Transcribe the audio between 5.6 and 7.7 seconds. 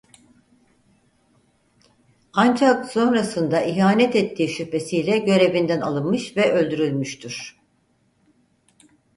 alınmış ve öldürülmüştür.